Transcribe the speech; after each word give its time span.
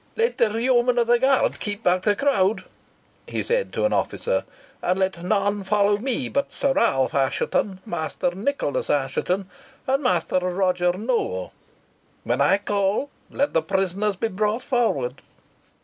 "Let 0.15 0.39
the 0.39 0.47
yeomen 0.59 0.97
of 0.97 1.05
the 1.05 1.19
guard 1.19 1.59
keep 1.59 1.83
back 1.83 2.01
the 2.01 2.15
crowd," 2.15 2.63
he 3.27 3.43
said 3.43 3.71
to 3.73 3.85
an 3.85 3.93
officer, 3.93 4.45
"and 4.81 4.97
let 4.97 5.21
none 5.23 5.61
follow 5.61 5.97
me 5.97 6.27
but 6.27 6.51
Sir 6.51 6.73
Ralph 6.73 7.13
Assheton, 7.13 7.81
Master 7.85 8.31
Nicholas 8.33 8.89
Assheton, 8.89 9.47
and 9.85 10.01
Master 10.01 10.39
Roger 10.39 10.93
Nowell. 10.93 11.53
When 12.23 12.41
I 12.41 12.57
call, 12.57 13.11
let 13.29 13.53
the 13.53 13.61
prisoners 13.61 14.15
be 14.15 14.27
brought 14.29 14.63
forward." 14.63 15.21